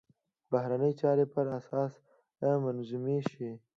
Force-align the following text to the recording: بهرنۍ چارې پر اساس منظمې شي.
بهرنۍ 0.51 0.93
چارې 1.01 1.25
پر 1.33 1.45
اساس 1.57 1.93
منظمې 2.63 3.19
شي. 3.31 3.49